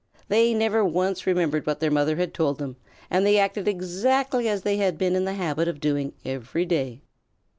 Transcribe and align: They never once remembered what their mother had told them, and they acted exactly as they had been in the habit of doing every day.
They 0.29 0.55
never 0.55 0.83
once 0.83 1.27
remembered 1.27 1.67
what 1.67 1.79
their 1.79 1.91
mother 1.91 2.15
had 2.15 2.33
told 2.33 2.57
them, 2.57 2.75
and 3.11 3.23
they 3.23 3.37
acted 3.37 3.67
exactly 3.67 4.49
as 4.49 4.63
they 4.63 4.77
had 4.77 4.97
been 4.97 5.15
in 5.15 5.25
the 5.25 5.33
habit 5.35 5.67
of 5.67 5.79
doing 5.79 6.13
every 6.25 6.65
day. 6.65 7.03